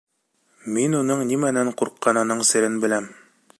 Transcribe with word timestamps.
Мин 0.77 0.95
уның 0.99 1.21
нимәнән 1.33 1.71
ҡурҡҡанының 1.83 2.43
серен 2.53 2.83
беләм. 2.87 3.15